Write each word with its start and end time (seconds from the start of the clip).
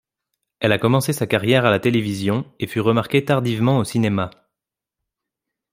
Elle 0.61 0.71
a 0.71 0.79
commencé 0.79 1.13
sa 1.13 1.27
carrière 1.27 1.63
à 1.63 1.69
la 1.69 1.77
télévision 1.79 2.51
et 2.59 2.65
fut 2.65 2.79
remarquée 2.79 3.23
tardivement 3.23 3.77
au 3.77 3.83
cinéma. 3.83 4.31